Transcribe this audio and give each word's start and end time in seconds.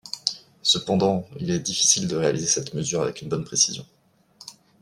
Cependant, 0.63 1.27
il 1.39 1.51
est 1.51 1.59
difficile 1.59 2.07
de 2.07 2.15
réaliser 2.15 2.47
cette 2.47 2.73
mesure 2.73 3.03
avec 3.03 3.21
une 3.21 3.29
bonne 3.29 3.43
précision. 3.45 3.85